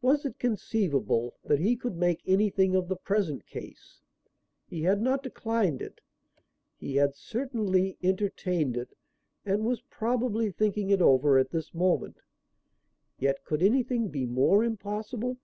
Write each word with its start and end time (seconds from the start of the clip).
Was 0.00 0.24
it 0.24 0.38
conceivable 0.38 1.34
that 1.42 1.58
he 1.58 1.74
could 1.74 1.96
make 1.96 2.20
anything 2.24 2.76
of 2.76 2.86
the 2.86 2.94
present 2.94 3.44
case? 3.44 4.00
He 4.68 4.82
had 4.82 5.02
not 5.02 5.20
declined 5.24 5.82
it. 5.82 6.00
He 6.76 6.94
had 6.94 7.16
certainly 7.16 7.98
entertained 8.00 8.76
it 8.76 8.94
and 9.44 9.66
was 9.66 9.80
probably 9.80 10.52
thinking 10.52 10.90
it 10.90 11.02
over 11.02 11.38
at 11.40 11.50
this 11.50 11.74
moment. 11.74 12.20
Yet 13.18 13.42
could 13.44 13.60
anything 13.64 14.10
be 14.10 14.26
more 14.26 14.62
impossible? 14.62 15.38